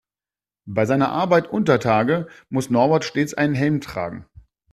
Bei 0.65 0.87
seiner 0.87 1.11
Arbeit 1.11 1.45
untertage 1.47 2.27
muss 2.49 2.71
Norbert 2.71 3.05
stets 3.05 3.35
einen 3.35 3.53
Helm 3.53 3.81
tragen. 3.81 4.25